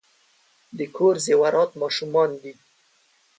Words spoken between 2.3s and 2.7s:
دي.